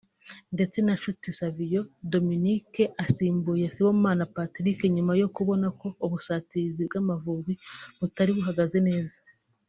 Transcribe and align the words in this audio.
ndetse 0.55 0.77
na 0.85 0.93
Nshuti 0.97 1.27
Savio 1.39 1.81
Dominique 2.13 2.83
asimbura 3.05 3.67
Sibomana 3.73 4.25
Patrick 4.35 4.79
nyuma 4.95 5.13
yo 5.21 5.27
kubona 5.35 5.67
ko 5.79 5.87
ubusatirizi 6.05 6.81
bw’Amavubi 6.87 7.53
butari 7.99 8.31
buhagaze 8.37 8.79
neza 8.89 9.17